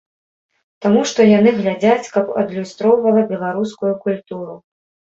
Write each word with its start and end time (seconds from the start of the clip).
Таму 0.85 1.01
што 1.11 1.27
яны 1.39 1.53
глядзяць, 1.59 2.09
каб 2.17 2.35
адлюстроўвала 2.45 3.21
беларускую 3.35 3.97
культуру. 4.09 4.63